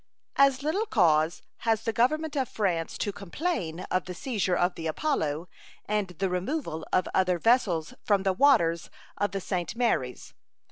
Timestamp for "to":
2.97-3.11